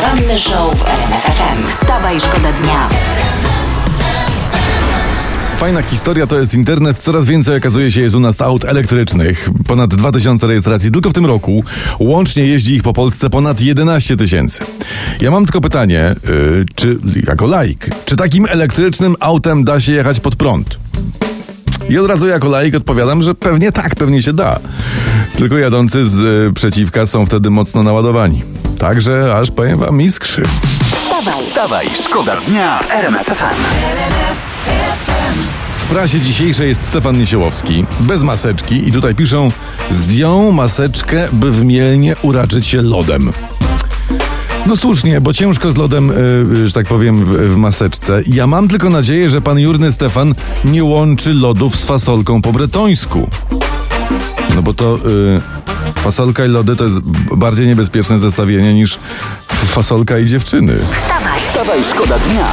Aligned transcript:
Poranny 0.00 0.38
show 0.38 0.78
w 0.78 0.88
RMFFM. 0.88 1.66
Wstawaj, 1.66 2.20
szkoda 2.20 2.52
dnia. 2.52 2.88
Fajna 5.58 5.82
historia 5.82 6.26
to 6.26 6.38
jest 6.38 6.54
internet. 6.54 6.98
Coraz 6.98 7.26
więcej 7.26 7.56
okazuje 7.56 7.90
się 7.90 8.00
jest 8.00 8.14
u 8.14 8.20
nas 8.20 8.40
aut 8.40 8.64
elektrycznych. 8.64 9.50
Ponad 9.66 9.94
2000 9.94 10.46
rejestracji 10.46 10.90
tylko 10.90 11.10
w 11.10 11.12
tym 11.12 11.26
roku. 11.26 11.64
Łącznie 11.98 12.46
jeździ 12.46 12.74
ich 12.74 12.82
po 12.82 12.92
Polsce 12.92 13.30
ponad 13.30 13.60
11 13.60 14.16
tysięcy. 14.16 14.60
Ja 15.20 15.30
mam 15.30 15.44
tylko 15.44 15.60
pytanie, 15.60 16.14
yy, 16.28 16.64
czy 16.74 16.98
jako 17.26 17.46
laik, 17.46 17.88
czy 18.04 18.16
takim 18.16 18.46
elektrycznym 18.46 19.16
autem 19.20 19.64
da 19.64 19.80
się 19.80 19.92
jechać 19.92 20.20
pod 20.20 20.36
prąd? 20.36 20.78
I 21.88 21.98
od 21.98 22.06
razu 22.06 22.26
jako 22.26 22.48
laik 22.48 22.74
odpowiadam, 22.74 23.22
że 23.22 23.34
pewnie 23.34 23.72
tak, 23.72 23.94
pewnie 23.94 24.22
się 24.22 24.32
da. 24.32 24.60
Tylko 25.36 25.58
jadący 25.58 26.04
z 26.04 26.20
y, 26.20 26.52
przeciwka 26.54 27.06
są 27.06 27.26
wtedy 27.26 27.50
mocno 27.50 27.82
naładowani. 27.82 28.42
Także 28.80 29.36
aż 29.36 29.50
powiem 29.50 29.78
wam 29.78 30.02
iskrzy. 30.02 30.42
Wstawaj, 30.94 31.34
Wstawaj, 31.42 31.86
szkoda 32.04 32.36
dnia 32.36 32.78
w 32.78 32.90
RMF 32.90 33.26
FM. 33.26 33.60
W 35.76 35.86
prasie 35.86 36.20
dzisiejszej 36.20 36.68
jest 36.68 36.86
Stefan 36.86 37.18
Niesiełowski, 37.18 37.84
bez 38.00 38.22
maseczki 38.22 38.88
i 38.88 38.92
tutaj 38.92 39.14
piszą 39.14 39.50
zdjął 39.90 40.52
maseczkę, 40.52 41.28
by 41.32 41.52
w 41.52 41.64
Mielnie 41.64 42.16
uraczyć 42.22 42.66
się 42.66 42.82
lodem. 42.82 43.30
No 44.66 44.76
słusznie, 44.76 45.20
bo 45.20 45.32
ciężko 45.32 45.72
z 45.72 45.76
lodem, 45.76 46.10
y, 46.10 46.68
że 46.68 46.74
tak 46.74 46.86
powiem, 46.86 47.24
w, 47.24 47.28
w 47.28 47.56
maseczce. 47.56 48.22
Ja 48.26 48.46
mam 48.46 48.68
tylko 48.68 48.90
nadzieję, 48.90 49.30
że 49.30 49.40
pan 49.40 49.58
Jurny 49.58 49.92
Stefan 49.92 50.34
nie 50.64 50.84
łączy 50.84 51.34
lodów 51.34 51.76
z 51.76 51.86
fasolką 51.86 52.42
po 52.42 52.52
bretońsku. 52.52 53.28
No 54.54 54.62
bo 54.62 54.74
to 54.74 54.96
y, 54.96 55.40
fasolka 56.00 56.44
i 56.44 56.48
lody 56.48 56.76
to 56.76 56.84
jest 56.84 57.00
bardziej 57.36 57.66
niebezpieczne 57.66 58.18
zestawienie 58.18 58.74
niż 58.74 58.98
fasolka 59.66 60.18
i 60.18 60.26
dziewczyny. 60.26 60.72
wstawaj, 60.92 61.40
Wstawaj, 61.40 61.84
szkoda 61.84 62.18
dnia. 62.18 62.46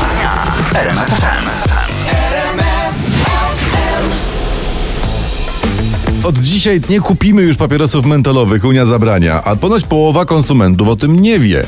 Od 6.23 6.37
dzisiaj 6.37 6.81
nie 6.89 6.99
kupimy 6.99 7.41
już 7.41 7.57
papierosów 7.57 8.05
mentolowych, 8.05 8.65
Unia 8.65 8.85
zabrania, 8.85 9.43
a 9.43 9.55
ponoć 9.55 9.83
połowa 9.83 10.25
konsumentów 10.25 10.87
o 10.87 10.95
tym 10.95 11.19
nie 11.19 11.39
wie. 11.39 11.63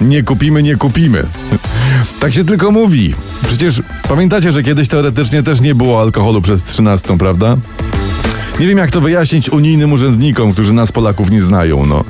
Nie 0.00 0.22
kupimy, 0.22 0.62
nie 0.62 0.76
kupimy. 0.76 1.26
Tak 2.20 2.34
się 2.34 2.44
tylko 2.44 2.70
mówi. 2.70 3.14
Przecież 3.48 3.82
pamiętacie, 4.08 4.52
że 4.52 4.62
kiedyś 4.62 4.88
teoretycznie 4.88 5.42
też 5.42 5.60
nie 5.60 5.74
było 5.74 6.00
alkoholu 6.00 6.42
przed 6.42 6.64
13, 6.66 7.18
prawda? 7.18 7.56
Nie 8.60 8.66
wiem, 8.66 8.78
jak 8.78 8.90
to 8.90 9.00
wyjaśnić 9.00 9.50
unijnym 9.50 9.92
urzędnikom, 9.92 10.52
którzy 10.52 10.72
nas 10.72 10.92
Polaków 10.92 11.30
nie 11.30 11.42
znają, 11.42 11.86
no. 11.86 12.04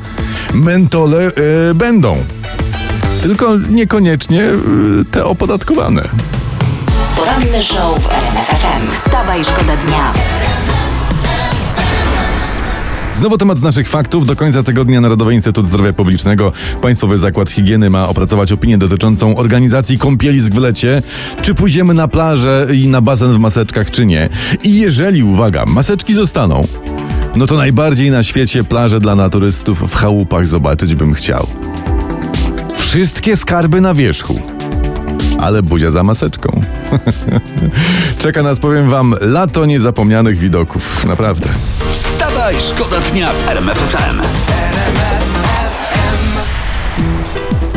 Mentole 0.54 1.32
e, 1.70 1.74
będą. 1.74 2.24
Tylko 3.22 3.56
niekoniecznie 3.70 4.44
e, 4.44 4.54
te 5.10 5.24
opodatkowane. 5.24 6.08
Poranny 7.16 7.62
show 7.62 8.02
w 8.02 8.12
RMFFM. 8.12 8.90
Wstawaj, 8.90 9.44
szkoda 9.44 9.76
dnia. 9.76 10.12
Znowu 13.18 13.38
temat 13.38 13.58
z 13.58 13.62
naszych 13.62 13.88
faktów. 13.88 14.26
Do 14.26 14.36
końca 14.36 14.62
tygodnia 14.62 15.00
Narodowy 15.00 15.34
Instytut 15.34 15.66
Zdrowia 15.66 15.92
Publicznego, 15.92 16.52
Państwowy 16.82 17.18
Zakład 17.18 17.50
Higieny 17.50 17.90
ma 17.90 18.08
opracować 18.08 18.52
opinię 18.52 18.78
dotyczącą 18.78 19.36
organizacji 19.36 19.98
kąpielisk 19.98 20.54
w 20.54 20.58
lecie. 20.58 21.02
Czy 21.42 21.54
pójdziemy 21.54 21.94
na 21.94 22.08
plażę 22.08 22.66
i 22.74 22.88
na 22.88 23.00
basen 23.00 23.32
w 23.32 23.38
maseczkach, 23.38 23.90
czy 23.90 24.06
nie? 24.06 24.28
I 24.64 24.80
jeżeli, 24.80 25.22
uwaga, 25.22 25.64
maseczki 25.66 26.14
zostaną, 26.14 26.66
no 27.36 27.46
to 27.46 27.56
najbardziej 27.56 28.10
na 28.10 28.22
świecie 28.22 28.64
plaże 28.64 29.00
dla 29.00 29.14
naturystów 29.14 29.82
w 29.90 29.94
chałupach 29.94 30.46
zobaczyć 30.46 30.94
bym 30.94 31.14
chciał. 31.14 31.46
Wszystkie 32.78 33.36
skarby 33.36 33.80
na 33.80 33.94
wierzchu. 33.94 34.42
Ale 35.38 35.62
buzia 35.62 35.90
za 35.90 36.02
maseczką. 36.02 36.60
Czeka 38.18 38.42
nas, 38.42 38.58
powiem 38.58 38.90
wam, 38.90 39.14
lato 39.20 39.66
niezapomnianych 39.66 40.38
widoków. 40.38 41.06
Naprawdę. 41.06 41.48
Wstawaj, 41.90 42.54
szkoda 42.58 42.96
dnia 43.00 43.32
w 43.32 43.50
RMF 43.50 43.78
FM. 43.78 44.20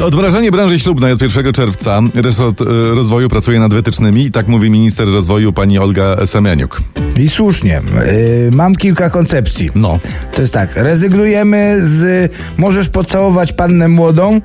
Odmrażanie 0.04 0.52
branży 0.52 0.80
ślubnej 0.80 1.14
od 1.14 1.22
1 1.22 1.54
czerwca. 1.54 2.02
Resort 2.16 2.62
e, 2.62 2.66
rozwoju 2.96 3.30
pracuje 3.30 3.60
nad 3.60 3.74
wytycznymi 3.74 4.26
i 4.26 4.32
tak 4.32 4.48
mówi 4.48 4.70
minister 4.70 5.08
rozwoju 5.08 5.54
pani 5.54 5.80
Olga 5.80 6.28
Samianiuk. 6.28 6.82
I 7.18 7.30
słusznie. 7.30 7.82
Yy, 8.06 8.52
mam 8.52 8.76
kilka 8.76 9.10
koncepcji. 9.10 9.70
No. 9.76 10.00
To 10.34 10.42
jest 10.42 10.54
tak, 10.54 10.76
rezygnujemy 10.76 11.78
z 11.82 12.32
możesz 12.58 12.90
pocałować 12.90 13.54
pannę 13.54 13.88
młodą 13.88 14.42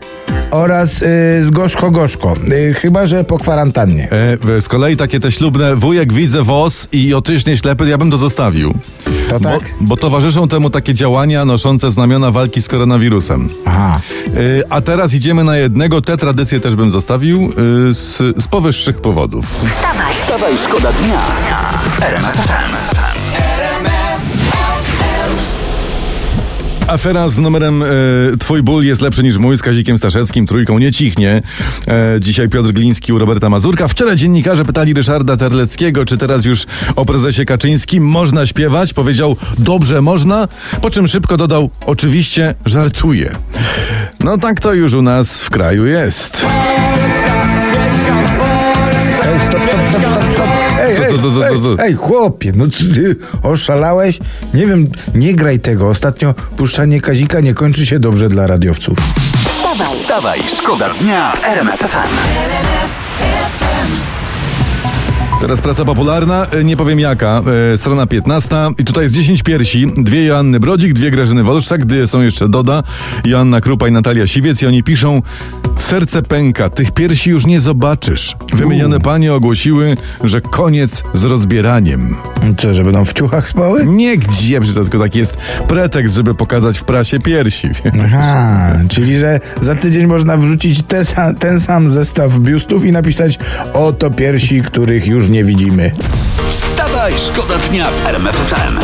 oraz 0.51 1.01
yy, 1.01 1.09
z 1.43 1.51
gorzko-gorzko. 1.51 2.35
Yy, 2.49 2.75
chyba, 2.75 3.07
że 3.07 3.25
po 3.25 3.39
kwarantannie. 3.39 4.09
E, 4.57 4.61
z 4.61 4.69
kolei 4.69 4.97
takie 4.97 5.21
te 5.21 5.33
ślubne 5.33 5.77
wujek, 5.77 6.13
widzę 6.13 6.43
wos 6.43 6.89
i 6.93 7.15
otyśnie 7.15 7.57
ślepy, 7.57 7.89
ja 7.89 7.99
bym 7.99 8.11
to 8.11 8.19
zostawił. 8.19 8.75
To 9.29 9.41
tak? 9.41 9.61
Bo, 9.81 9.87
bo 9.87 9.97
towarzyszą 9.97 10.49
temu 10.49 10.71
takie 10.71 10.95
działania 10.95 11.45
noszące 11.45 11.91
znamiona 11.91 12.31
walki 12.31 12.63
z 12.63 12.69
koronawirusem. 12.69 13.49
Aha. 13.65 14.01
E, 14.27 14.33
a 14.73 14.81
teraz 14.81 15.15
idziemy 15.15 15.45
na 15.45 15.57
jednego, 15.57 16.01
te 16.01 16.17
tradycje 16.17 16.61
też 16.61 16.77
bym 16.77 16.91
zostawił 16.91 17.53
e, 17.91 17.95
z, 17.95 18.17
z 18.43 18.49
powyższych 18.49 19.01
powodów. 19.01 19.47
Wstawaj, 19.47 20.15
Wstawaj, 20.15 20.59
szkoda 20.59 20.93
dnia 20.93 21.27
RMF 22.03 23.26
Afera 26.87 27.29
z 27.29 27.39
numerem 27.39 27.83
e, 27.83 27.87
Twój 28.39 28.63
ból 28.63 28.85
jest 28.85 29.01
lepszy 29.01 29.23
niż 29.23 29.39
mój 29.39 29.57
z 29.59 29.63
Kazikiem 29.63 29.99
Staszewskim, 29.99 30.47
trójką 30.47 30.79
nie 30.79 30.93
cichnie. 30.93 31.43
E, 31.89 32.21
dzisiaj 32.21 32.49
Piotr 32.49 32.73
Gliński 32.73 33.13
u 33.13 33.19
Roberta 33.19 33.49
Mazurka. 33.49 33.89
Wczoraj 33.89 34.17
dziennikarze 34.17 34.65
pytali 34.65 34.95
Ryszarda 34.95 35.37
Terleckiego, 35.37 36.05
czy 36.05 36.19
teraz 36.19 36.45
już 36.45 36.67
o 36.97 37.05
prezesie 37.05 37.45
Kaczyńskim 37.45 38.09
można 38.09 38.47
śpiewać. 38.47 38.95
Powiedział, 38.95 39.37
dobrze 39.59 40.03
można, 40.03 40.49
po 40.81 40.91
czym 40.91 41.09
szybko 41.09 41.37
dodał, 41.37 41.71
oczywiście 41.87 42.55
żartuje. 42.67 43.37
No 44.21 44.39
tak 44.39 44.61
to 44.61 44.73
już 44.75 44.95
u 44.95 45.03
nas 45.03 45.41
w 45.41 45.51
kraju 45.51 45.87
jest. 45.87 46.47
Ej, 49.25 49.41
stop, 49.41 49.61
stop, 49.61 49.81
stop, 49.91 50.03
stop, 50.03 50.35
stop. 50.35 50.56
Ej, 51.17 51.23
Co, 51.23 51.31
co, 51.33 51.59
co, 51.59 51.77
co, 51.77 51.83
ej, 51.83 51.95
chłopie, 51.95 52.53
no 52.57 52.67
ty 52.67 53.17
oszalałeś? 53.43 54.19
Nie 54.55 54.67
wiem, 54.67 54.85
nie 55.15 55.35
graj 55.35 55.61
tego. 55.61 55.89
Ostatnio 55.89 56.35
puszczanie 56.57 57.01
Kazika 57.01 57.41
nie 57.41 57.55
kończy 57.55 57.87
się 57.87 57.99
dobrze 57.99 58.29
dla 58.29 58.47
radiowców. 58.47 58.99
wstawaj, 58.99 59.97
Wstawaj, 60.03 60.41
szkoda 60.59 60.89
dnia 61.01 61.33
w 61.33 61.45
RMF 61.45 61.79
FM. 61.81 63.66
Teraz 65.41 65.61
praca 65.61 65.85
popularna, 65.85 66.47
e, 66.47 66.65
nie 66.65 66.77
powiem 66.77 67.01
jaka, 67.01 67.43
e, 67.73 67.77
strona 67.77 68.07
15 68.07 68.57
i 68.79 68.85
tutaj 68.85 69.03
jest 69.03 69.15
10 69.15 69.43
piersi, 69.43 69.87
dwie 69.97 70.25
Joanny 70.25 70.61
Brodzik, 70.61 70.93
dwie 70.93 71.11
Grażyny 71.11 71.45
Wolszczak, 71.45 71.85
gdy 71.85 72.07
są 72.07 72.21
jeszcze 72.21 72.49
Doda, 72.49 72.83
Joanna 73.25 73.61
Krupa 73.61 73.89
i 73.89 73.93
Natalia 73.93 74.27
Siwiec 74.27 74.63
i 74.63 74.67
oni 74.67 74.83
piszą 74.83 75.23
Serce 75.79 76.23
pęka, 76.23 76.71
tych 76.71 76.91
piersi 76.91 77.31
już 77.31 77.47
nie 77.47 77.61
zobaczysz. 77.61 78.37
Wymienione 78.53 79.01
panie 79.01 79.35
ogłosiły, 79.35 79.97
że 80.25 80.41
koniec 80.41 81.03
z 81.13 81.25
rozbieraniem. 81.25 82.17
Co, 82.59 82.75
że 82.75 82.83
będą 82.83 83.05
w 83.05 83.13
ciuchach 83.13 83.49
spały? 83.49 83.87
Nie 83.87 84.17
gdzie, 84.17 84.61
przecież 84.61 84.75
to 84.75 84.83
tylko 84.83 84.99
taki 84.99 85.19
jest 85.19 85.39
pretekst, 85.69 86.15
żeby 86.15 86.35
pokazać 86.35 86.79
w 86.79 86.85
prasie 86.85 87.21
piersi. 87.21 87.69
Aha, 88.05 88.73
czyli 88.89 89.19
że 89.19 89.41
za 89.61 89.75
tydzień 89.75 90.07
można 90.07 90.37
wrzucić 90.37 90.83
te 90.83 91.05
ten 91.39 91.61
sam 91.61 91.91
zestaw 91.91 92.39
biustów 92.39 92.85
i 92.85 92.93
napisać 92.93 93.39
oto 93.73 94.11
piersi, 94.11 94.63
których 94.63 95.07
już 95.07 95.26
nie 95.31 95.45
widzimy. 95.45 95.91
Wstawaj, 96.49 97.13
szkoda 97.17 97.55
dnia 97.71 97.91
w 97.91 98.07
RMF 98.09 98.37
FM. 98.37 98.79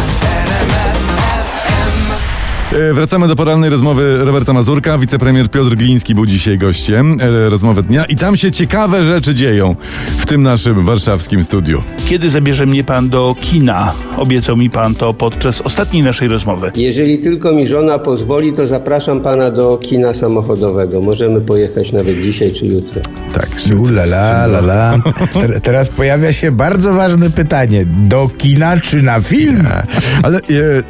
E, 2.76 2.92
Wracamy 2.94 3.28
do 3.28 3.36
porannej 3.36 3.70
rozmowy 3.70 4.18
Roberta 4.24 4.52
Mazurka. 4.52 4.98
Wicepremier 4.98 5.50
Piotr 5.50 5.76
Gliński 5.76 6.14
był 6.14 6.26
dzisiaj 6.26 6.58
gościem 6.58 7.16
e, 7.20 7.48
rozmowy 7.50 7.82
dnia 7.82 8.04
i 8.04 8.16
tam 8.16 8.36
się 8.36 8.52
ciekawe 8.52 9.04
rzeczy 9.04 9.34
dzieją 9.34 9.76
w 10.22 10.26
tym 10.26 10.42
naszym 10.42 10.84
warszawskim 10.84 11.44
studiu. 11.44 11.82
Kiedy 12.08 12.30
zabierze 12.30 12.66
mnie 12.66 12.84
pan 12.84 13.08
do 13.08 13.36
kina? 13.40 13.92
Obiecał 14.16 14.56
mi 14.56 14.70
pan 14.70 14.94
to 14.94 15.14
podczas 15.14 15.60
ostatniej 15.60 16.02
naszej 16.02 16.28
rozmowy. 16.28 16.72
Jeżeli 16.76 17.18
tylko 17.18 17.52
mi 17.52 17.66
żona 17.66 17.98
pozwoli, 17.98 18.52
to 18.52 18.66
zapraszam 18.66 19.20
pana 19.20 19.50
do 19.50 19.78
kina 19.82 20.14
samochodowego. 20.14 21.00
Możemy 21.00 21.40
pojechać 21.40 21.92
nawet 21.92 22.22
dzisiaj 22.22 22.52
czy 22.52 22.66
jutro. 22.66 23.00
Tak. 23.34 23.48
Ulala, 23.80 24.44
la, 24.46 24.58
la. 24.58 24.98
Te- 25.40 25.60
Teraz 25.60 25.88
pojawia 25.88 26.32
się 26.32 26.52
bardzo 26.52 26.94
ważne 26.94 27.30
pytanie. 27.30 27.84
Do 27.86 28.30
kina 28.38 28.80
czy 28.80 29.02
na 29.02 29.20
film? 29.20 29.66
Ale 30.22 30.38
e, 30.38 30.42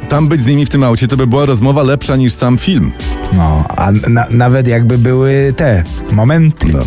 tam 0.09 0.27
być 0.27 0.41
z 0.41 0.45
nimi 0.47 0.65
w 0.65 0.69
tym 0.69 0.83
aucie 0.83 1.07
to 1.07 1.17
by 1.17 1.27
była 1.27 1.45
rozmowa 1.45 1.83
lepsza 1.83 2.15
niż 2.15 2.33
sam 2.33 2.57
film. 2.57 2.91
No, 3.37 3.65
a 3.77 3.91
na, 4.09 4.27
nawet 4.29 4.67
jakby 4.67 4.97
były 4.97 5.53
te 5.57 5.83
momenty. 6.11 6.67
No. 6.73 6.79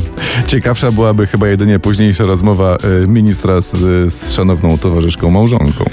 Ciekawsza 0.46 0.90
byłaby 0.90 1.26
chyba 1.26 1.48
jedynie 1.48 1.78
późniejsza 1.78 2.24
rozmowa 2.24 2.76
e, 2.76 3.06
ministra 3.06 3.60
z, 3.60 3.72
z 4.12 4.32
szanowną 4.32 4.78
towarzyszką 4.78 5.30
małżonką. 5.30 5.84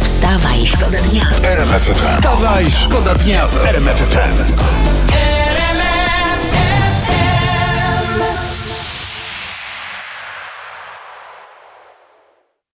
wstawaj, 0.00 0.66
szkoda 0.66 0.98
dnia. 1.10 1.26
RMF 1.42 1.82
FM. 1.82 1.94
Wstawaj, 1.94 2.70
szkoda 2.70 3.14
dnia 3.14 3.46
w 3.46 3.66
RMF 3.66 3.96
FM. 3.96 4.83